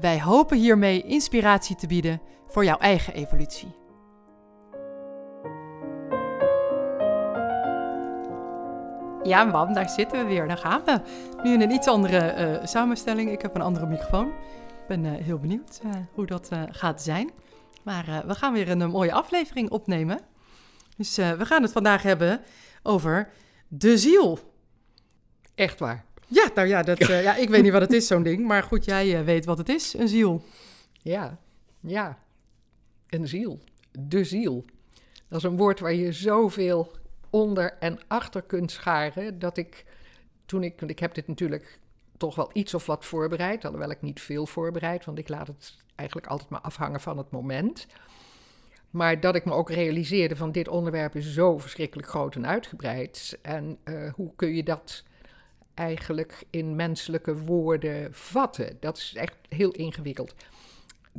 [0.00, 3.76] Wij hopen hiermee inspiratie te bieden voor jouw eigen evolutie.
[9.22, 10.48] Ja, mam, daar zitten we weer.
[10.48, 11.00] Daar gaan we.
[11.42, 13.30] Nu in een iets andere eh, samenstelling.
[13.30, 14.26] Ik heb een andere microfoon.
[14.28, 17.30] Ik ben eh, heel benieuwd eh, hoe dat gaat zijn.
[17.82, 20.20] Maar we gaan weer een mooie aflevering opnemen.
[20.96, 22.40] Dus we gaan het vandaag hebben
[22.82, 23.30] over
[23.68, 24.38] de ziel.
[25.54, 26.04] Echt waar.
[26.28, 28.46] Ja, nou ja, dat, ja ik weet niet wat het is, zo'n ding.
[28.46, 30.42] Maar goed, jij weet wat het is, een ziel.
[30.92, 31.38] Ja,
[31.80, 32.18] ja.
[33.08, 33.60] Een ziel.
[33.98, 34.64] De ziel.
[35.28, 36.92] Dat is een woord waar je zoveel
[37.30, 39.38] onder en achter kunt scharen.
[39.38, 39.84] Dat ik,
[40.46, 41.78] toen ik, ik heb dit natuurlijk
[42.16, 45.76] toch wel iets of wat voorbereid, alhoewel ik niet veel voorbereid, want ik laat het
[45.94, 47.86] eigenlijk altijd maar afhangen van het moment.
[48.90, 53.38] Maar dat ik me ook realiseerde van dit onderwerp is zo verschrikkelijk groot en uitgebreid.
[53.42, 55.04] En uh, hoe kun je dat
[55.78, 58.76] eigenlijk in menselijke woorden vatten?
[58.80, 60.34] Dat is echt heel ingewikkeld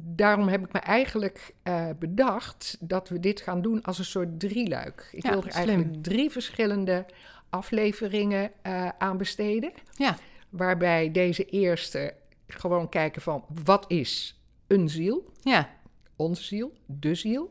[0.01, 4.39] daarom heb ik me eigenlijk uh, bedacht dat we dit gaan doen als een soort
[4.39, 5.09] drieluik.
[5.11, 5.67] Ik Ja, wil er slim.
[5.67, 7.05] eigenlijk drie verschillende
[7.49, 9.71] afleveringen eh, aan besteden.
[9.95, 10.17] Ja,
[10.49, 12.13] Waarbij deze eerste
[12.47, 15.69] gewoon kijken van wat is een ziel, ja,
[16.15, 17.49] onze ziel, de ziel.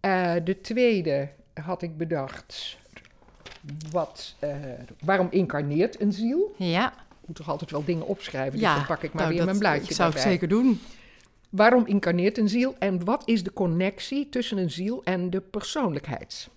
[0.00, 2.78] Eh, de tweede had ik bedacht,
[3.90, 4.54] wat, eh,
[5.04, 6.54] waarom incarneert een ziel?
[6.58, 6.92] ja.
[6.92, 8.74] Ik moet toch altijd wel dingen opschrijven, dus ja.
[8.74, 10.80] dan pak ik maar Nou, weer dat mijn blaadje zou ik zeker doen.
[11.50, 16.48] Waarom incarneert een ziel en wat is de connectie tussen een ziel en de persoonlijkheid?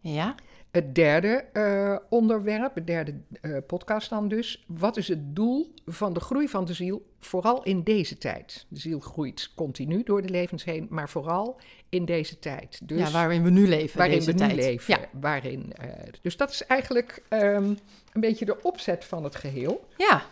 [0.00, 0.34] Ja,
[0.70, 4.64] Het derde eh, onderwerp, het derde eh, podcast dan dus.
[4.66, 8.66] Wat is het doel van de groei van de ziel, vooral in deze tijd?
[8.68, 12.80] De ziel groeit continu door de levens heen, maar vooral in deze tijd.
[12.82, 14.50] Dus ja waarin we nu leven waarin deze we tijd.
[14.50, 14.94] nu leven.
[15.00, 15.88] Ja, Waarin, eh,
[16.22, 17.64] dus dat is eigenlijk ehm,
[18.12, 19.88] een beetje de opzet van het geheel.
[19.96, 20.22] ja.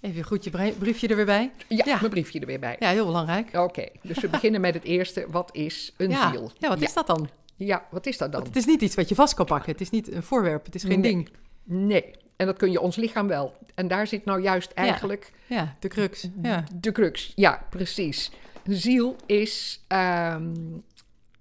[0.00, 1.50] Even goed je brie- briefje er weer bij.
[1.68, 1.96] Ja, Ja.
[1.98, 2.76] mijn briefje er weer bij.
[2.78, 3.54] Ja, heel belangrijk.
[3.56, 5.26] Oké, dus we beginnen met het eerste.
[5.30, 6.30] Wat is een ja.
[6.30, 6.50] ziel?
[6.58, 7.28] ja, wat is dat dan?
[7.56, 8.40] Ja, wat is dat dan?
[8.42, 9.72] Want het is niet iets wat je vast kan pakken.
[9.72, 10.64] Het is niet een voorwerp.
[10.64, 11.12] Het is geen Nee.
[11.12, 11.28] ding.
[11.64, 13.56] Nee, en dat kun je ons lichaam wel.
[13.74, 16.28] En daar zit nou juist eigenlijk Ja, de crux.
[16.42, 16.64] Ja.
[16.74, 17.32] de crux.
[17.34, 18.30] Ja, precies.
[18.64, 20.54] Ziel is ehm,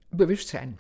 [0.09, 0.79] bewustzijn.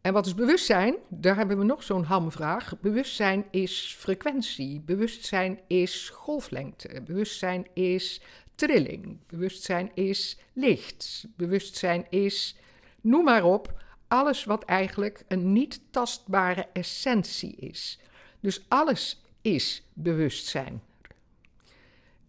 [0.00, 0.94] En wat is bewustzijn?
[1.08, 2.74] Daar hebben we nog zo'n hamvraag.
[2.80, 4.80] Bewustzijn is frequentie.
[4.80, 7.02] Bewustzijn is golflengte.
[7.06, 8.20] Bewustzijn is
[8.54, 9.18] trilling.
[9.26, 11.26] Bewustzijn is licht.
[11.36, 12.56] Bewustzijn is,
[13.00, 17.98] noem maar op, alles wat eigenlijk een niet tastbare essentie is.
[18.42, 20.82] Dus alles is bewustzijn.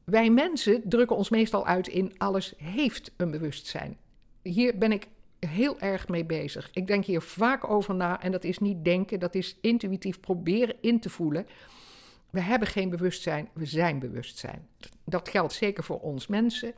[0.03, 3.97] Wij mensen drukken ons meestal uit in alles heeft een bewustzijn.
[4.41, 5.07] Hier ben ik
[5.40, 6.69] heel erg mee bezig.
[6.74, 10.75] Ik denk hier vaak over na en dat is niet denken, dat is intuïtief proberen
[10.81, 11.47] in te voelen.
[12.30, 14.68] We hebben geen bewustzijn, we zijn bewustzijn.
[15.03, 16.74] Dat geldt zeker voor ons mensen.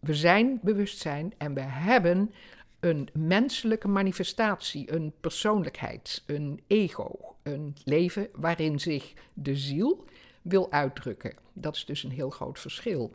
[0.00, 2.32] We zijn bewustzijn en we hebben
[2.80, 10.04] een menselijke manifestatie, een persoonlijkheid, een ego, een leven waarin zich de ziel
[10.42, 11.34] wil uitdrukken.
[11.52, 13.14] Dat is dus een heel groot verschil.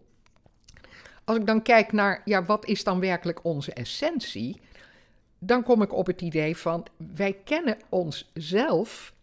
[1.24, 4.62] Als ik dan kijk naar, ja, wat is dan werkelijk onze essentie?
[5.40, 9.14] Dan kom ik op het idee van, wij kennen onszelf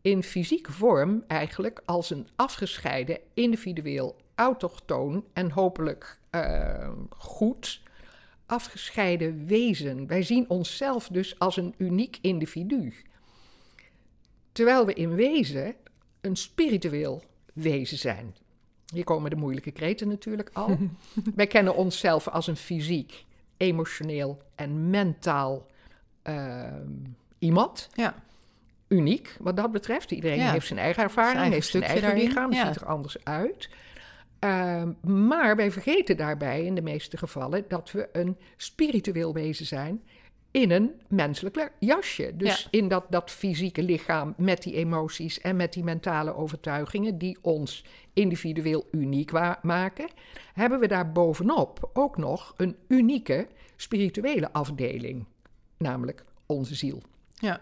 [0.00, 7.82] in fysieke vorm eigenlijk als een afgescheiden, individueel, autochtoon en hopelijk eh, goed
[8.46, 10.06] afgescheiden wezen.
[10.06, 12.94] Wij zien onszelf dus als een uniek individu.
[14.52, 15.74] Terwijl we in wezen
[16.20, 18.34] een spiritueel wezen zijn.
[18.92, 20.78] Hier komen de moeilijke kreten natuurlijk al.
[21.34, 23.24] Wij kennen onszelf als een fysiek,
[23.56, 25.66] emotioneel en mentaal
[26.22, 26.90] ehm,
[27.38, 27.88] iemand.
[27.94, 28.14] Ja.
[28.88, 30.10] Uniek wat dat betreft.
[30.10, 30.52] Iedereen Ja.
[30.52, 32.66] heeft zijn eigen ervaring, Zijn eigen heeft zijn eigen daarin, lichaam, ja.
[32.66, 33.68] ziet er anders uit.
[34.38, 34.92] Ehm,
[35.26, 40.02] maar wij vergeten daarbij in de meeste gevallen dat we een spiritueel wezen zijn
[40.52, 42.32] in een menselijk jasje.
[42.36, 47.38] Dus in dat, dat fysieke lichaam met die emoties en met die mentale overtuigingen die
[47.40, 49.30] ons individueel uniek
[49.62, 50.08] maken,
[50.54, 53.46] hebben we daar bovenop ook nog een unieke
[53.76, 55.26] spirituele afdeling,
[55.76, 57.02] namelijk onze ziel.
[57.34, 57.60] Ja.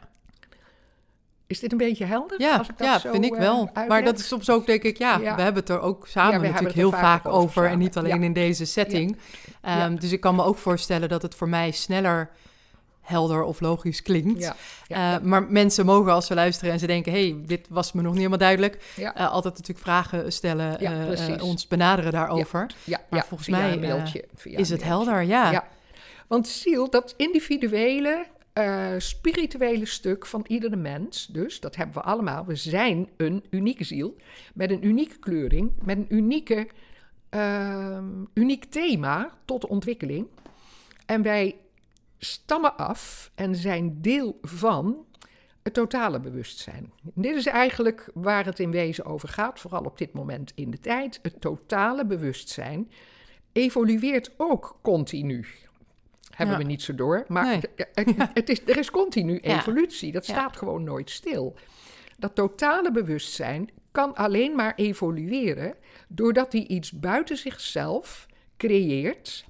[1.46, 2.40] Is dit een beetje helder?
[2.40, 3.70] Ja, als ik dat ja zo, vind ik eh, wel.
[3.88, 5.34] maar dat is soms ook, denk ik, ja, Ja.
[5.36, 7.66] we hebben het er ook samen natuurlijk heel vaak over over.
[7.66, 9.18] En niet alleen in deze setting.
[9.60, 12.30] Ehm, Dus ik kan me ook voorstellen dat het voor mij sneller
[13.10, 14.40] helder of logisch klinkt.
[14.42, 15.20] Ja, ja, Eh, ja.
[15.28, 17.12] Maar mensen mogen als ze luisteren en ze denken...
[17.12, 18.94] hey, dit was me nog niet helemaal duidelijk...
[18.96, 20.76] Eh, altijd natuurlijk vragen stellen,
[21.06, 21.42] precies.
[21.42, 22.66] ons benaderen daarover.
[22.84, 24.24] ja, maar volgens mij, een mailtje.
[24.34, 25.10] via Is een het mailtje.
[25.10, 25.28] helder?
[25.28, 25.50] Ja.
[25.50, 25.68] Ja.
[26.26, 28.26] Want ziel, dat individuele,
[28.98, 32.44] spirituele stuk van iedere mens, dus dat hebben we allemaal.
[32.44, 34.16] We zijn een unieke ziel
[34.54, 36.68] met een unieke kleuring, met een unieke,
[37.30, 38.04] ehm,
[38.34, 40.26] uniek thema tot ontwikkeling.
[41.06, 41.56] En wij
[42.24, 45.04] stammen af en zijn deel van
[45.62, 46.92] het totale bewustzijn.
[47.02, 50.78] Dit is eigenlijk waar het in wezen over gaat, vooral op dit moment in de
[50.78, 51.18] tijd.
[51.22, 52.90] Het totale bewustzijn
[53.52, 55.46] evolueert ook continu.
[56.30, 56.62] Hebben Ja.
[56.62, 57.60] we niet zo door, maar Nee.
[58.34, 59.58] het- is, er is continu Ja.
[59.58, 60.12] evolutie.
[60.12, 60.32] Dat Ja.
[60.32, 61.54] staat gewoon nooit stil.
[62.18, 65.74] Dat totale bewustzijn kan alleen maar evolueren
[66.08, 68.26] doordat hij iets buiten zichzelf
[68.56, 69.44] creëert,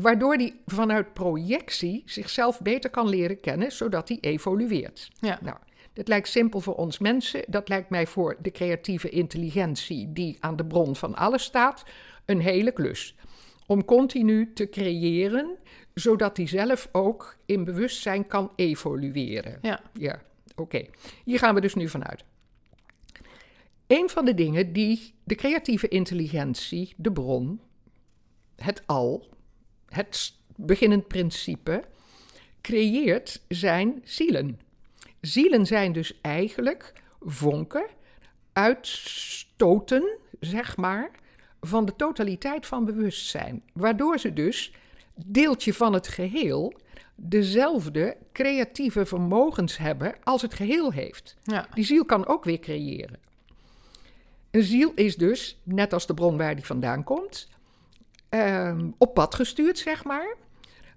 [0.00, 5.10] waardoor hij vanuit projectie zichzelf beter kan leren kennen, zodat hij evolueert.
[5.20, 5.38] Ja.
[5.42, 5.56] Nou,
[5.92, 7.42] dat lijkt simpel voor ons mensen.
[7.46, 11.84] Dat lijkt mij voor de creatieve intelligentie die aan de bron van alles staat,
[12.24, 13.14] een hele klus.
[13.66, 15.56] Om continu te creëren,
[15.94, 19.58] zodat hij zelf ook in bewustzijn kan evolueren.
[19.62, 19.80] Ja.
[19.92, 20.22] Ja,
[20.56, 20.86] oké.
[21.24, 22.24] Hier gaan we dus nu vanuit.
[23.86, 27.60] Een van de dingen die de creatieve intelligentie, de bron,
[28.56, 29.28] het al,
[29.90, 31.84] het beginnend principe,
[32.60, 34.60] creëert, zijn zielen.
[35.20, 37.86] Zielen zijn dus eigenlijk vonken,
[38.52, 41.10] uitstoten, zeg maar,
[41.60, 43.62] van de totaliteit van bewustzijn.
[43.72, 44.72] Waardoor ze dus,
[45.14, 46.74] deeltje van het geheel,
[47.14, 51.36] dezelfde creatieve vermogens hebben als het geheel heeft.
[51.42, 51.68] Ja.
[51.74, 53.18] Die ziel kan ook weer creëren.
[54.50, 57.48] Een ziel is dus, net als de bron waar die vandaan komt,
[58.30, 60.36] ehm, op pad gestuurd, zeg maar.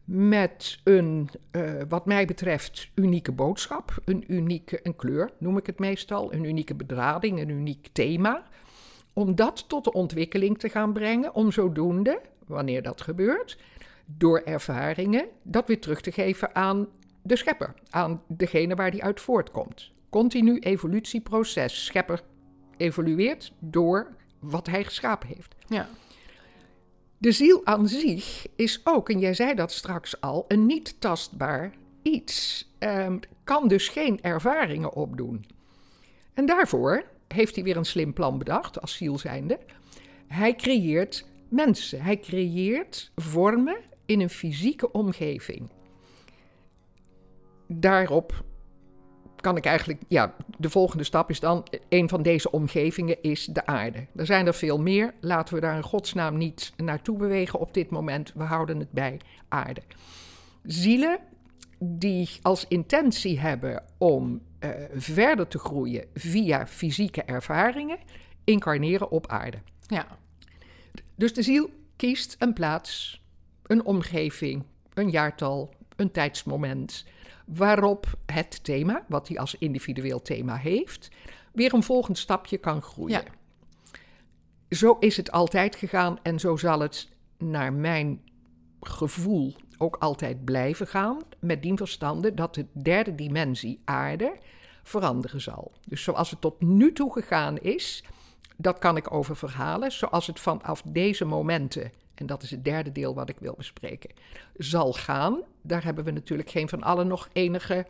[0.06, 4.01] Met een, eh, wat mij betreft, unieke boodschap.
[4.06, 6.33] Een unieke een kleur, noem ik het meestal.
[6.33, 8.44] Een unieke bedrading, een uniek thema.
[9.13, 11.33] Om dat tot de ontwikkeling te gaan brengen.
[11.33, 13.57] Om zodoende, wanneer dat gebeurt,
[14.06, 16.88] door ervaringen, dat weer terug te geven aan
[17.21, 17.74] de schepper.
[17.89, 19.91] Aan degene waar die uit voortkomt.
[20.09, 21.86] Continu evolutieproces.
[21.86, 22.21] Schepper
[22.77, 25.56] evolueert door wat hij geschapen heeft.
[25.68, 25.88] Ja.
[27.24, 31.74] De ziel aan zich is ook, en jij zei dat straks al, een niet tastbaar
[32.02, 32.68] iets.
[32.78, 35.46] Ehm, kan dus geen ervaringen opdoen.
[36.34, 39.60] En daarvoor heeft hij weer een slim plan bedacht, als ziel zijnde.
[40.28, 42.02] Hij creëert mensen.
[42.02, 45.70] Hij creëert vormen in een fysieke omgeving.
[47.68, 48.44] Daarop
[49.44, 53.66] kan ik eigenlijk, ja, de volgende stap is dan, een van deze omgevingen is de
[53.66, 54.06] aarde.
[54.16, 57.90] Er zijn er veel meer, laten we daar in godsnaam niet naartoe bewegen op dit
[57.90, 58.31] moment.
[58.36, 59.18] We houden het bij
[59.48, 59.81] aarde.
[60.63, 61.19] Zielen
[61.80, 67.98] die als intentie hebben om eh, verder te groeien via fysieke ervaringen,
[68.44, 69.57] incarneren op aarde.
[69.88, 70.07] Ja.
[71.16, 73.22] Dus de ziel kiest een plaats,
[73.63, 74.63] een omgeving,
[74.94, 77.06] een jaartal, een tijdsmoment,
[77.55, 81.09] waarop het thema, wat hij als individueel thema heeft,
[81.53, 83.23] weer een volgend stapje kan groeien.
[83.23, 83.31] Ja.
[84.69, 88.22] Zo is het altijd gegaan en zo zal het naar mijn
[88.81, 94.38] gevoel ook altijd blijven gaan, met dien verstande dat de derde dimensie aarde
[94.83, 95.72] veranderen zal.
[95.88, 98.03] Dus zoals het tot nu toe gegaan is,
[98.57, 102.91] dat kan ik over verhalen, zoals het vanaf deze momenten, en dat is het derde
[102.91, 104.10] deel wat ik wil bespreken,
[104.58, 105.41] zal gaan.
[105.62, 107.86] Daar hebben we natuurlijk geen van allen nog enige,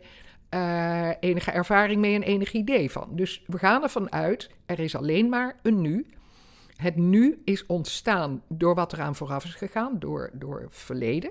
[0.48, 3.08] eh, enige ervaring mee en enig idee van.
[3.10, 6.06] Dus we gaan ervan uit, er is alleen maar een nu.
[6.76, 11.30] Het nu is ontstaan door wat eraan vooraf is gegaan, door, door verleden.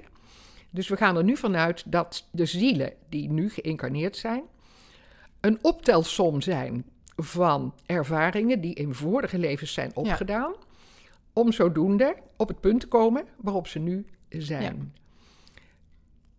[0.69, 4.43] Dus we gaan er nu vanuit dat de zielen die nu geïncarneerd zijn,
[5.39, 6.85] een optelsom zijn
[7.15, 10.53] van ervaringen die in vorige levens zijn opgedaan,
[11.33, 14.93] om zodoende op het punt te komen waarop ze nu zijn.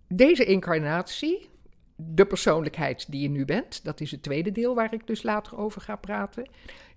[0.09, 1.49] Deze incarnatie,
[1.97, 5.59] de persoonlijkheid die je nu bent, dat is het tweede deel waar ik dus later
[5.59, 6.49] over ga praten,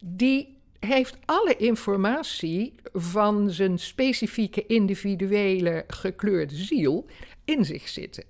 [0.04, 7.06] die heeft alle informatie van zijn specifieke individuele gekleurde ziel
[7.46, 8.24] in zich zitten.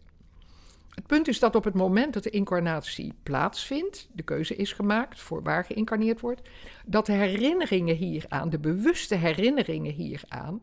[0.98, 5.20] Het punt is dat op het moment dat de incarnatie plaatsvindt, de keuze is gemaakt
[5.22, 6.42] voor waar geïncarneerd wordt,
[6.86, 10.60] dat de herinneringen hieraan, de bewuste herinneringen hieraan,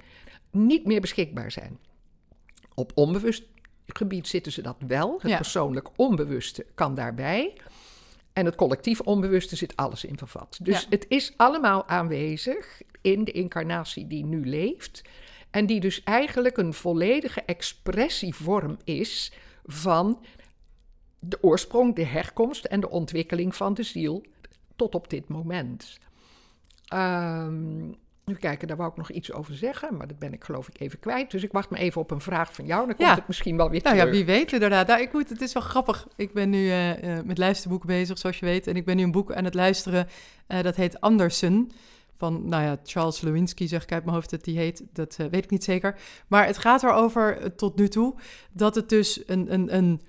[0.51, 1.79] niet meer beschikbaar zijn.
[2.75, 3.45] Op onbewust
[3.87, 5.19] gebied zitten ze dat wel.
[5.21, 5.37] Het Ja.
[5.37, 7.57] persoonlijk onbewuste kan daarbij.
[8.33, 10.59] En het collectief onbewuste zit alles in vervat.
[10.63, 10.87] Dus Ja.
[10.91, 15.03] het is allemaal aanwezig in de incarnatie die nu leeft.
[15.51, 19.33] En die dus eigenlijk een volledige expressievorm is
[19.65, 20.19] van
[21.19, 24.25] de oorsprong, de herkomst en de ontwikkeling van de ziel
[24.77, 25.99] tot op dit moment.
[26.85, 27.83] Ehm,
[28.25, 30.81] even kijken, daar wou ik nog iets over zeggen, maar dat ben ik geloof ik
[30.81, 31.31] even kwijt.
[31.31, 33.15] Dus ik wacht me even op een vraag van jou, dan komt Ja.
[33.15, 34.11] het misschien wel weer Nou terug.
[34.13, 34.87] ja, wie weet inderdaad.
[34.87, 36.07] Nou, ik moet, het is wel grappig.
[36.17, 38.67] Ik ben nu eh, eh, met luisterboeken bezig, zoals je weet.
[38.67, 40.09] En ik ben nu een boek aan het luisteren.
[40.47, 41.71] eh, dat heet Andersen.
[42.17, 44.83] Van, nou ja, Charles Lewinsky, zeg ik uit mijn hoofd dat die heet.
[44.93, 45.99] Dat eh, weet ik niet zeker.
[46.29, 48.15] Maar het gaat erover eh, tot nu toe
[48.53, 50.01] dat het dus een, een, een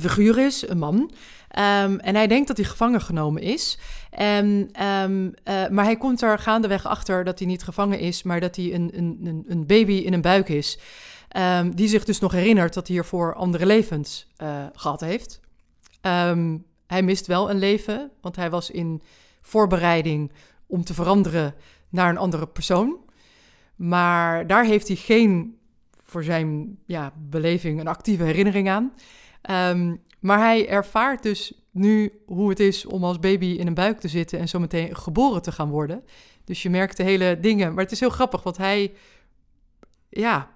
[0.00, 1.10] figuur is, een man.
[1.48, 3.78] Ehm, en hij denkt dat hij gevangen genomen is.
[4.10, 8.40] En, ehm, eh, maar hij komt er gaandeweg achter dat hij niet gevangen is, maar
[8.40, 10.78] dat hij een, een, een- baby in een buik is.
[11.28, 15.40] Ehm, die zich dus nog herinnert dat hij hiervoor andere levens eh, gehad heeft.
[16.86, 19.02] Hij mist wel een leven, want hij was in
[19.42, 20.32] voorbereiding
[20.66, 21.54] om te veranderen
[21.88, 22.96] naar een andere persoon.
[23.76, 25.58] Maar daar heeft hij geen,
[26.02, 28.92] voor zijn ja, beleving, een actieve herinnering aan.
[29.42, 34.00] Ehm, maar hij ervaart dus nu hoe het is om als baby in een buik
[34.00, 36.04] te zitten en zometeen geboren te gaan worden.
[36.44, 37.74] Dus je merkt de hele dingen.
[37.74, 38.92] Maar het is heel grappig, want hij,
[40.08, 40.50] ja,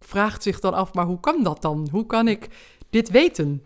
[0.00, 1.88] vraagt zich dan af, maar hoe kan dat dan?
[1.90, 2.48] Hoe kan ik
[2.90, 3.62] dit weten?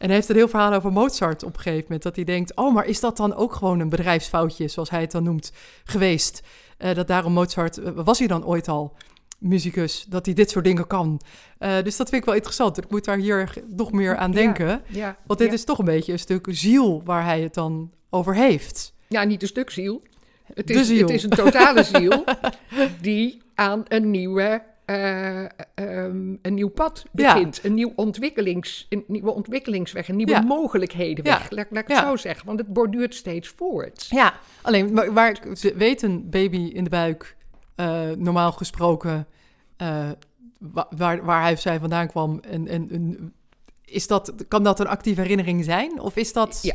[0.00, 2.02] En hij heeft een heel verhaal over Mozart op een gegeven moment.
[2.02, 5.10] Dat hij denkt, oh, maar is dat dan ook gewoon een bedrijfsfoutje, zoals hij het
[5.10, 5.52] dan noemt,
[5.84, 6.42] geweest?
[6.78, 8.96] Eh, dat daarom Mozart, eh, was hij dan ooit al
[9.38, 11.20] muzikus, dat hij dit soort dingen kan?
[11.58, 12.78] Eh, dus dat vind ik wel interessant.
[12.78, 14.82] Ik moet daar hier nog meer aan denken.
[14.86, 15.54] Ja, Want dit ja.
[15.54, 18.94] is toch een beetje een stuk ziel waar hij het dan over heeft.
[19.08, 20.02] Ja, niet een stuk ziel.
[20.54, 21.00] Het is, ziel.
[21.00, 22.24] het is een totale ziel
[23.00, 24.62] die aan een, nieuwe,
[24.94, 25.44] eh,
[25.74, 27.32] ehm, een nieuw pad Ja.
[27.34, 27.60] begint.
[27.64, 30.40] Een, nieuw ontwikkelings, een nieuwe ontwikkelingsweg, een nieuwe Ja.
[30.40, 31.38] mogelijkheden Ja.
[31.38, 31.50] weg.
[31.50, 32.08] Laat, laat ik het Ja.
[32.08, 34.06] zo zeggen, want het borduurt steeds voort.
[34.08, 35.38] Ja, alleen maar waar
[35.74, 37.36] weet een baby in de buik,
[37.74, 39.26] eh, normaal gesproken,
[39.76, 40.10] eh,
[40.58, 42.40] wa- waar, waar hij of zij vandaan kwam.
[42.50, 43.32] En, en, en
[43.84, 46.00] is dat, kan dat een actieve herinnering zijn?
[46.00, 46.58] Of is dat.
[46.62, 46.74] Ja.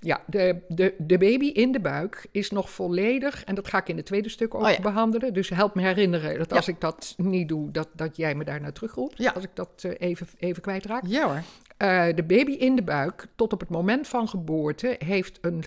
[0.00, 3.88] Ja, de, de, de baby in de buik is nog volledig, en dat ga ik
[3.88, 4.80] in het tweede stuk ook Oh ja.
[4.80, 5.32] behandelen.
[5.34, 6.56] Dus help me herinneren dat Ja.
[6.56, 9.18] als ik dat niet doe, dat, dat jij me daar naar terugroept.
[9.18, 9.30] Ja.
[9.30, 11.02] Als ik dat eh, even, even kwijtraak.
[11.06, 11.42] Ja hoor.
[11.76, 15.64] Eh, de baby in de buik, tot op het moment van geboorte, heeft een,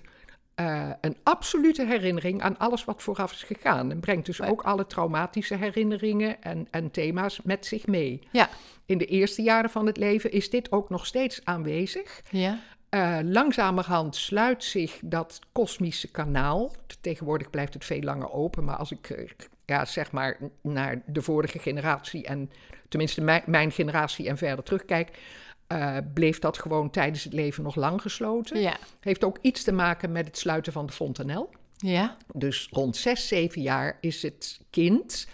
[0.56, 3.92] eh, een absolute herinnering aan alles wat vooraf is gegaan.
[3.92, 8.20] En brengt dus ook alle traumatische herinneringen en, en thema's met zich mee.
[8.32, 8.50] Ja.
[8.86, 12.22] In de eerste jaren van het leven is dit ook nog steeds aanwezig.
[12.30, 12.60] Ja.
[12.94, 16.72] Eh, langzamerhand sluit zich dat kosmische kanaal.
[17.02, 19.30] Tegenwoordig blijft het veel langer open, maar als ik eh,
[19.66, 22.52] ja, zeg maar naar de vorige generatie en
[22.90, 25.20] tenminste mijn, mijn generatie en verder terugkijk,
[25.68, 28.62] eh, bleef dat gewoon tijdens het leven nog lang gesloten.
[28.62, 28.78] Ja.
[29.00, 31.50] Heeft ook iets te maken met het sluiten van de fontanel.
[31.78, 32.18] Ja.
[32.34, 35.28] Dus rond 6, 7 jaar is het kind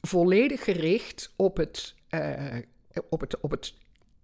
[0.00, 2.56] volledig gericht op het, eh,
[3.08, 3.74] op het, op het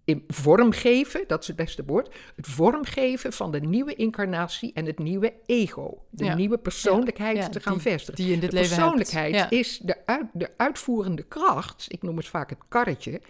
[0.05, 4.99] in vormgeven, dat is het beste woord, het vormgeven van de nieuwe incarnatie en het
[4.99, 6.01] nieuwe ego.
[6.09, 6.35] De Ja.
[6.35, 8.23] nieuwe persoonlijkheid Ja, te gaan die- vestigen.
[8.23, 12.27] Die in dit de leven persoonlijkheid is de, uit, de uitvoerende kracht, ik noem het
[12.27, 13.21] vaak het karretje,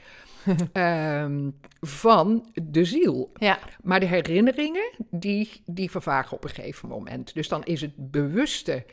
[0.74, 1.50] ehm,
[1.82, 3.32] van de ziel.
[3.34, 3.60] Ja.
[3.84, 7.34] Maar de herinneringen, die, die vervagen op een gegeven moment.
[7.34, 8.86] Dus dan is het bewuste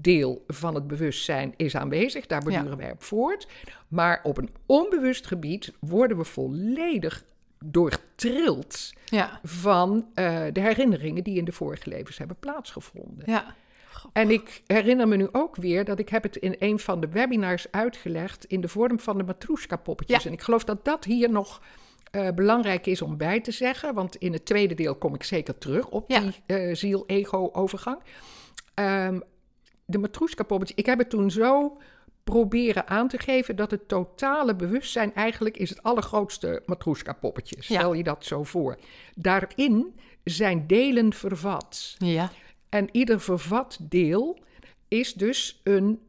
[0.00, 2.26] deel van het bewustzijn is aanwezig.
[2.26, 3.46] Daar borduren wij op voort.
[3.88, 7.24] Maar op een onbewust gebied worden we volledig
[7.64, 9.40] doortrild Ja.
[9.42, 13.22] van eh, de herinneringen die in de vorige levens hebben plaatsgevonden.
[13.30, 13.54] Ja.
[14.12, 17.08] En ik herinner me nu ook weer dat ik heb het in een van de
[17.08, 20.22] webinars uitgelegd in de vorm van de matroeska-poppetjes.
[20.22, 20.28] Ja.
[20.28, 21.62] En ik geloof dat dat hier nog
[22.10, 25.58] eh, belangrijk is om bij te zeggen, want in het tweede deel kom ik zeker
[25.58, 26.20] terug op Ja.
[26.20, 27.98] die eh, ziel-ego-overgang.
[28.74, 29.20] Ehm,
[29.92, 31.78] de matroeska-poppetjes, ik heb het toen zo
[32.24, 37.56] proberen aan te geven dat het totale bewustzijn eigenlijk is het allergrootste matroeska-poppetje.
[37.58, 38.78] Stel je dat zo voor.
[39.14, 39.94] Daarin
[40.24, 41.94] zijn delen vervat.
[41.98, 42.30] Ja.
[42.68, 44.38] En ieder vervat deel
[44.88, 46.00] is dus een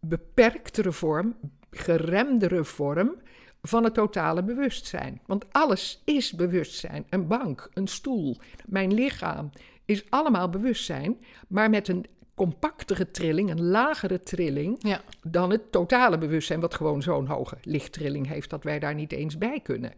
[0.00, 1.36] beperktere vorm,
[1.70, 3.14] geremdere vorm
[3.62, 5.20] van het totale bewustzijn.
[5.26, 7.06] Want alles is bewustzijn.
[7.08, 8.36] Een bank, een stoel,
[8.66, 9.50] mijn lichaam
[9.84, 12.06] is allemaal bewustzijn, maar met een
[12.42, 15.00] compactere trilling, een lagere trilling Ja.
[15.22, 19.38] dan het totale bewustzijn, wat gewoon zo'n hoge lichttrilling heeft dat wij daar niet eens
[19.38, 19.92] bij kunnen.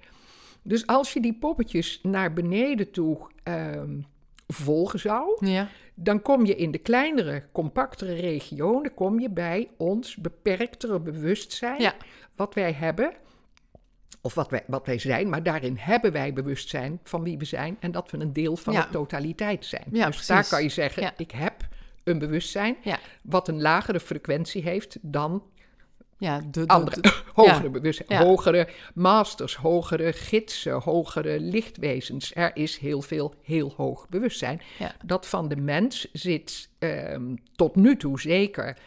[0.63, 3.99] Dus als je die poppetjes naar beneden toe ehm,
[4.47, 5.69] volgen zou, Ja.
[5.95, 11.95] dan kom je in de kleinere, compactere regionen, kom je bij ons beperktere bewustzijn, Ja.
[12.37, 13.13] wat wij hebben.
[14.23, 17.77] of wat wij, wat wij zijn, maar daarin hebben wij bewustzijn van wie we zijn
[17.81, 18.83] en dat we een deel van Ja.
[18.83, 19.85] de totaliteit zijn.
[19.93, 21.55] Ja, dus daar kan je zeggen, ik heb
[22.05, 22.99] een bewustzijn Ja.
[23.23, 25.43] wat een lagere frequentie heeft dan
[26.19, 28.25] Ja, de, de- andere, de- hogere bewustzijn, Ja.
[28.25, 32.35] hogere masters, hogere gidsen, hogere lichtwezens.
[32.35, 34.61] Er is heel veel heel hoog bewustzijn.
[35.05, 38.79] Dat van de mens zit ehm, tot nu toe zeker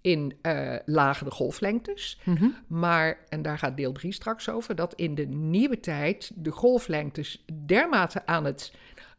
[0.00, 2.18] in eh, lagere golflengtes.
[2.24, 2.46] Mhm.
[2.66, 7.44] Maar, en daar gaat deel 3 straks over, dat in de nieuwe tijd de golflengtes
[7.66, 8.72] dermate aan het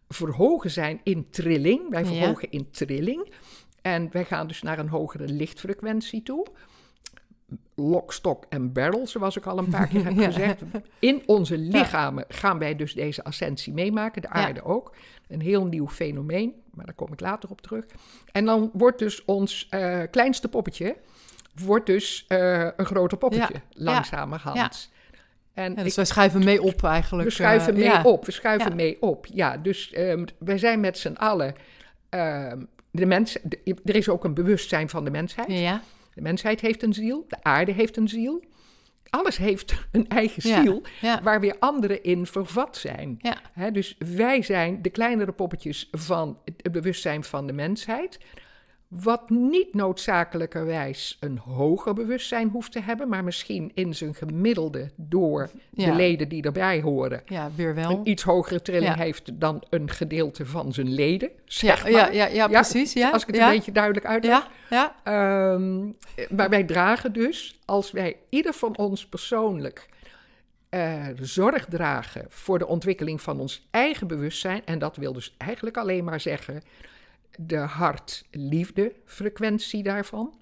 [0.09, 1.89] verhogen zijn in trilling.
[1.89, 2.07] Wij Ja.
[2.07, 3.31] verhogen in trilling.
[3.81, 6.45] En wij gaan dus naar een hogere lichtfrequentie toe.
[7.75, 10.25] Lock, stock en barrel, zoals ik al een paar keer heb Ja.
[10.31, 10.61] gezegd.
[10.99, 14.95] In onze lichamen gaan wij dus deze ascensie meemaken, de aarde ook.
[15.27, 17.85] Een heel nieuw fenomeen, maar daar kom ik later op terug.
[18.31, 20.95] En dan wordt dus ons eh, kleinste poppetje,
[21.65, 24.91] wordt dus eh, een groter poppetje, langzamerhand.
[25.59, 27.27] En Ja, dus wij schrijven mee op eigenlijk.
[27.29, 28.01] we schuiven eh, mee ja.
[28.03, 28.75] op, we schuiven Ja.
[28.75, 29.25] mee op.
[29.33, 31.53] Ja, dus ehm, wij zijn met z'n allen.
[32.09, 32.61] ehm,
[32.91, 35.47] de mens, de- er is ook een bewustzijn van de mensheid.
[35.51, 35.81] Ja,
[36.13, 38.43] De mensheid heeft een ziel, de aarde heeft een ziel.
[39.09, 40.81] Alles heeft een eigen ziel,
[41.23, 43.19] waar weer anderen in vervat zijn.
[43.71, 48.19] dus wij zijn de kleinere poppetjes van het bewustzijn van de mensheid.
[48.89, 55.49] Wat niet noodzakelijkerwijs een hoger bewustzijn hoeft te hebben, maar misschien in zijn gemiddelde door
[55.69, 57.89] de leden die erbij horen ja, weer wel.
[57.91, 59.01] een iets hogere trilling Ja.
[59.01, 61.29] heeft dan een gedeelte van zijn leden.
[61.29, 61.91] Ja, Zeg maar.
[61.91, 62.93] ja, ja, ja, precies.
[62.93, 64.47] Ja, Als ik het een beetje duidelijk uitleg.
[64.69, 65.85] Ja, ja, Ehm,
[66.35, 69.87] maar wij dragen dus, als wij ieder van ons persoonlijk
[70.69, 75.77] eh, zorg dragen voor de ontwikkeling van ons eigen bewustzijn, en dat wil dus eigenlijk
[75.77, 76.61] alleen maar zeggen
[77.37, 80.33] de hart-liefde-frequentie daarvan,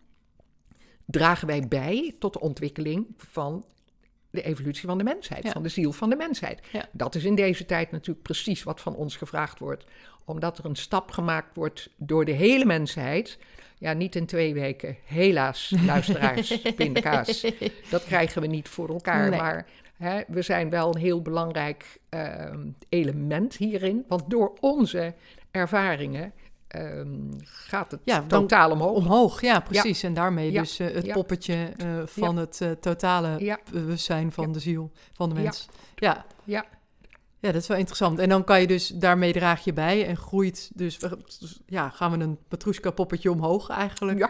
[1.05, 3.65] dragen wij bij tot de ontwikkeling van
[4.29, 5.51] de evolutie van de mensheid, Ja.
[5.51, 6.61] van de ziel van de mensheid.
[6.71, 6.85] Ja.
[6.91, 9.85] Dat is in deze tijd natuurlijk precies wat van ons gevraagd wordt,
[10.25, 13.37] omdat er een stap gemaakt wordt door de hele mensheid.
[13.77, 14.97] Ja, niet in twee weken.
[15.05, 17.45] Helaas, luisteraars, pindakaas.
[17.89, 19.29] Dat krijgen we niet voor elkaar.
[19.29, 19.39] Nee.
[19.39, 24.05] Maar hè, we zijn wel een heel belangrijk ehm, element hierin.
[24.07, 25.13] Want door onze
[25.51, 26.33] ervaringen
[26.67, 27.09] ehm,
[27.43, 28.95] gaat het Ja, totaal omhoog.
[28.97, 29.41] omhoog.
[29.41, 30.03] Ja, precies.
[30.03, 30.61] En daarmee Ja.
[30.61, 35.35] dus eh, het poppetje eh, van het eh, totale bewustzijn van de ziel van de
[35.41, 35.67] mens.
[35.95, 36.25] Ja.
[36.43, 36.65] Ja.
[37.39, 38.19] Ja, dat is wel interessant.
[38.19, 40.99] En dan kan je dus, daarmee draag je bij en groeit dus,
[41.65, 44.27] ja, gaan we een Petrushka poppetje omhoog eigenlijk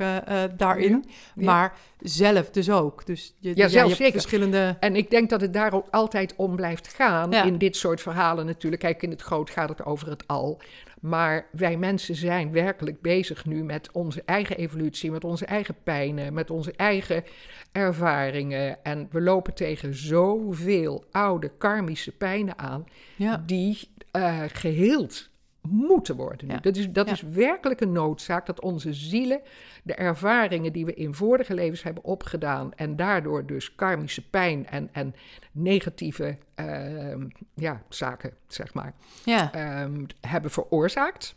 [0.58, 1.06] daarin.
[1.36, 3.06] Maar zelf dus ook.
[3.06, 4.12] Dus je, Ja, zelf zeker.
[4.12, 4.78] verschillende...
[4.80, 7.34] En ik denk dat het daar ook altijd om blijft gaan.
[7.34, 8.82] In dit soort verhalen natuurlijk.
[8.82, 10.62] Kijk, in het groot gaat het over het al.
[11.01, 16.33] Maar wij mensen zijn werkelijk bezig nu met onze eigen evolutie, met onze eigen pijnen,
[16.33, 17.23] met onze eigen
[17.71, 18.83] ervaringen.
[18.83, 25.29] En we lopen tegen zoveel oude karmische pijnen aan, Ja, die eh, geheeld
[25.62, 26.48] moeten worden.
[26.48, 26.58] Ja.
[26.58, 27.12] Dat, is, dat Ja.
[27.13, 29.41] is werkelijk een noodzaak dat onze zielen
[29.84, 34.89] de ervaringen die we in vorige levens hebben opgedaan en daardoor dus karmische pijn en,
[34.91, 35.15] en
[35.52, 38.93] negatieve ehm, ja, zaken, zeg maar,
[39.26, 39.52] ja.
[39.54, 41.36] ehm, hebben veroorzaakt.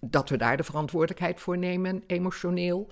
[0.00, 2.90] Dat we daar de verantwoordelijkheid voor nemen, emotioneel.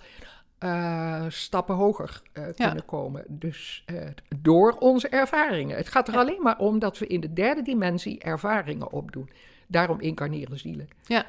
[0.59, 3.25] eh, stappen hoger eh, kunnen komen.
[3.29, 5.77] Dus eh, door onze ervaringen.
[5.77, 6.21] Het gaat er Ja.
[6.21, 9.31] alleen maar om dat we in de derde dimensie ervaringen opdoen.
[9.69, 10.89] Daarom incarneren zielen.
[11.07, 11.27] Ja.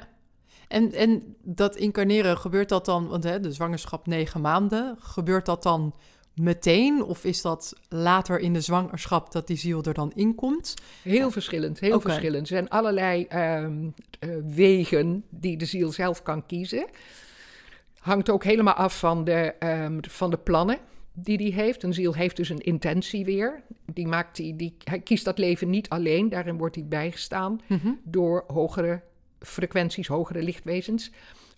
[0.68, 5.62] En, en dat incarneren, gebeurt dat dan, want hè, de zwangerschap negen maanden, gebeurt dat
[5.62, 5.94] dan
[6.34, 7.02] meteen?
[7.02, 10.74] Of is dat later in de zwangerschap dat die ziel er dan inkomt?
[11.02, 12.40] Heel verschillend, heel verschillend.
[12.40, 16.86] Er zijn allerlei ehm, eh, wegen die de ziel zelf kan kiezen.
[17.98, 20.78] Hangt ook helemaal af van de, ehm, van de plannen
[21.18, 21.82] die hij heeft.
[21.82, 23.62] Een ziel heeft dus een intentie weer.
[23.92, 27.92] Die maakt die, die, hij kiest dat leven niet alleen, daarin wordt hij bijgestaan Mhm.
[28.04, 29.00] door hogere
[29.40, 31.10] frequenties, hogere lichtwezens.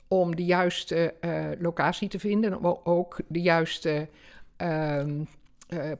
[0.08, 2.50] Om de juiste eh, locatie te vinden.
[2.52, 4.08] En om ook de juiste
[4.56, 5.24] ehm,
[5.68, 5.90] eh,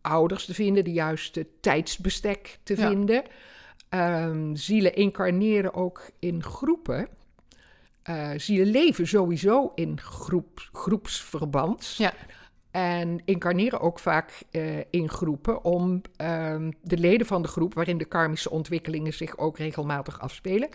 [0.00, 2.88] ouders te vinden, de juiste tijdsbestek te Ja.
[2.88, 3.22] vinden.
[3.88, 7.08] Ehm, zielen incarneren ook in groepen.
[8.02, 11.94] Eh, zielen leven sowieso in groep, groepsverband.
[11.98, 12.12] Ja.
[12.72, 17.98] En incarneren ook vaak eh, in groepen om ehm, de leden van de groep, waarin
[17.98, 20.68] de karmische ontwikkelingen zich ook regelmatig afspelen,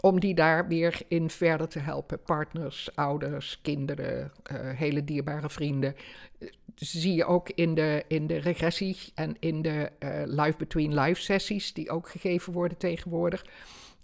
[0.00, 2.22] om die daar weer in verder te helpen.
[2.22, 5.94] Partners, ouders, kinderen, eh, hele dierbare vrienden.
[6.38, 9.90] Eh, zie je ook in de, in de regressie en in de
[10.24, 13.44] life between life sessies, die ook gegeven worden tegenwoordig.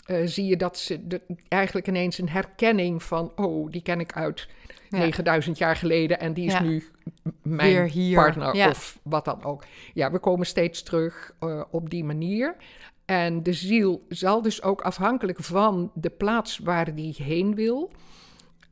[0.05, 4.13] Eh, zie je dat ze de, eigenlijk ineens een herkenning van, oh, die ken ik
[4.13, 4.49] uit
[4.89, 4.99] Ja.
[4.99, 6.63] 9000 jaar geleden en die is Ja.
[6.63, 6.85] nu
[7.43, 8.69] mijn Weer hier, partner ja.
[8.69, 9.65] of wat dan ook.
[9.95, 12.57] Ja, we komen steeds terug eh, op die manier.
[13.05, 17.91] En de ziel zal dus ook afhankelijk van de plaats waar die heen wil,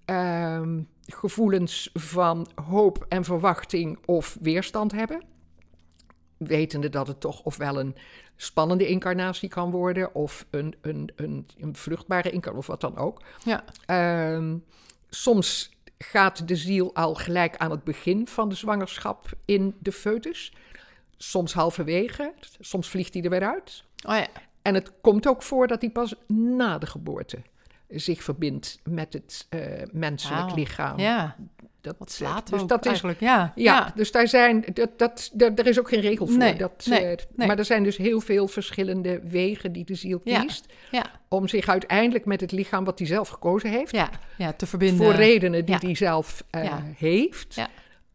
[0.04, 5.22] ehm, gevoelens van hoop en verwachting of weerstand hebben.
[6.46, 7.96] Wetende dat het toch ofwel een
[8.36, 13.22] spannende incarnatie kan worden, of een, een, een, een vruchtbare incarnatie, of wat dan ook.
[13.44, 13.64] Ja.
[13.86, 14.56] Ehm,
[15.10, 20.52] soms gaat de ziel al gelijk aan het begin van de zwangerschap in de foetus.
[21.16, 23.84] Soms halverwege, soms vliegt hij er weer uit.
[24.06, 24.26] Oh ja.
[24.62, 27.42] En het komt ook voor dat hij pas na de geboorte
[27.94, 29.60] zich verbindt met het eh,
[29.92, 30.98] menselijk lichaam.
[30.98, 31.36] Ja,
[31.80, 33.20] dat, wat eh, laat dus ook dat is, eigenlijk.
[33.20, 36.36] Ja, ja, dus daar zijn, dat, dat, er is ook geen regel voor.
[36.38, 37.46] Nee, dat, nee, eh, nee.
[37.46, 40.66] Maar er zijn dus heel veel verschillende wegen die de ziel Ja, kiest.
[40.90, 43.92] ja, Om zich uiteindelijk met het lichaam wat hij zelf gekozen heeft.
[43.92, 45.04] ja, ja, te verbinden.
[45.06, 45.86] Voor redenen die ja.
[45.86, 46.82] hij zelf Ja.
[46.96, 47.54] heeft.
[47.54, 47.68] Ja.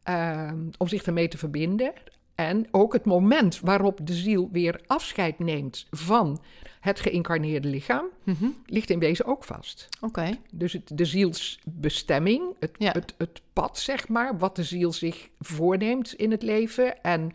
[0.03, 1.93] ehm, om zich ermee te verbinden.
[2.37, 6.41] En ook het moment waarop de ziel weer afscheid neemt van
[6.79, 9.87] het geïncarneerde lichaam, Mhm, ligt in wezen ook vast.
[10.01, 12.91] Oké, Dus het, de zielsbestemming, het, Ja.
[12.91, 17.31] het, het pad, zeg maar, wat de ziel zich voorneemt in het leven en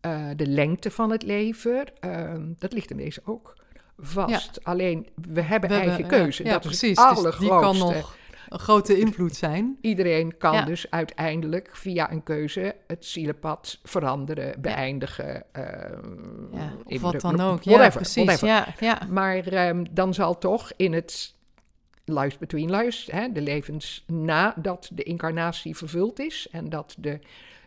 [0.00, 3.56] eh, de lengte van het leven, ehm, dat ligt in wezen ook
[3.98, 4.64] vast.
[4.64, 6.44] Alleen, we hebben We eigen hebben- keuze.
[6.44, 6.98] Ja, dat precies.
[6.98, 8.16] is het Dus die kan nog
[8.50, 9.78] een grote invloed zijn.
[9.80, 10.62] Iedereen kan Ja.
[10.64, 15.44] dus uiteindelijk via een keuze het zielenpad veranderen, beëindigen.
[15.52, 17.62] ehm, Ja, of wat de- dan ook.
[17.62, 18.24] Ja, whatever, precies.
[18.24, 18.48] whatever.
[18.48, 19.06] Ja, ja.
[19.10, 21.34] Maar ehm, dan zal toch in het
[22.04, 27.18] life between lives, hè, de levens nadat de incarnatie vervuld is en dat de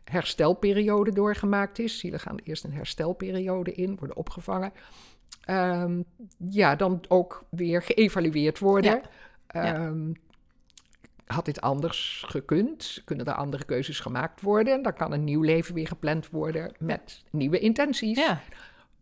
[0.03, 1.99] herstelperiode doorgemaakt is.
[1.99, 4.71] Zielen gaan eerst een herstelperiode in, worden opgevangen.
[5.45, 6.01] Ehm,
[6.49, 9.01] ja, dan ook weer geëvalueerd worden.
[9.47, 9.65] Ja.
[9.65, 9.91] Ja.
[11.25, 13.01] Had dit anders gekund?
[13.05, 14.81] Kunnen er andere keuzes gemaakt worden?
[14.81, 18.41] Dan kan een nieuw leven weer gepland worden met nieuwe intenties ja.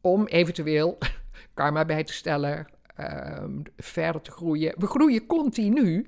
[0.02, 0.98] om eventueel
[1.54, 4.74] karma bij te stellen, ehm, verder te groeien.
[4.78, 6.06] We groeien continu,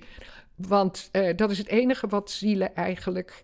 [0.56, 3.43] want eh, dat is het enige wat zielen eigenlijk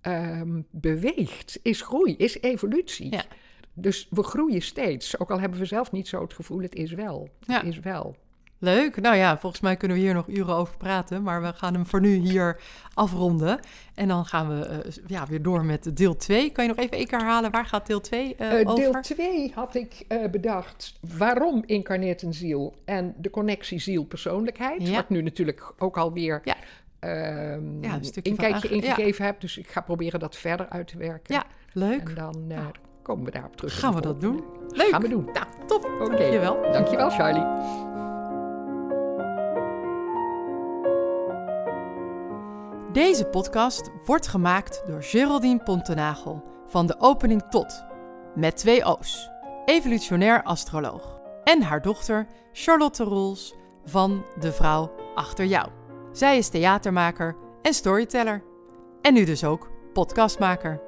[0.00, 3.12] ehm, beweegt, is groei, is evolutie.
[3.12, 3.24] Ja.
[3.72, 6.92] Dus we groeien steeds, ook al hebben we zelf niet zo het gevoel, het is
[6.92, 7.28] wel.
[7.40, 7.56] Ja.
[7.56, 8.16] Het is wel.
[8.58, 9.00] Leuk.
[9.00, 11.22] Nou ja, volgens mij kunnen we hier nog uren over praten.
[11.22, 12.60] Maar we gaan hem voor nu hier
[12.94, 13.58] afronden.
[13.94, 16.50] En dan gaan we eh, ja, weer door met deel 2.
[16.50, 17.50] Kan je nog even één keer herhalen?
[17.50, 18.92] Waar gaat deel 2 eh Eh, over?
[18.92, 20.98] deel 2 had ik bedacht.
[21.16, 22.74] Waarom incarneert een ziel?
[22.84, 24.88] En de connectie ziel-persoonlijkheid.
[24.88, 24.94] Ja.
[24.94, 26.54] Wat nu natuurlijk ook alweer Ja.
[26.98, 28.88] ehm, Ja, een stukje een van kijkje aange- ja.
[28.88, 29.40] ingegeven heb.
[29.40, 31.34] Dus ik ga proberen dat verder uit te werken.
[31.34, 32.08] Ja, leuk.
[32.08, 32.66] En dan Nou.
[33.02, 33.78] komen we daarop terug.
[33.78, 34.44] Gaan we dat doen?
[34.68, 34.88] Leuk.
[34.88, 35.24] Gaan we doen.
[35.24, 35.84] Nou, Top.
[35.84, 36.16] Oké.
[36.16, 36.62] Dankjewel.
[36.72, 37.44] dankjewel Charlie.
[42.92, 47.84] Deze podcast wordt gemaakt door Geraldine Pontenagel van de opening tot,
[48.34, 49.30] met twee O's,
[49.64, 55.68] evolutionair astroloog, en haar dochter Charlotte Roels van De Vrouw Achter Jou.
[56.12, 58.42] Zij is theatermaker en storyteller.
[59.02, 60.85] En nu dus ook podcastmaker.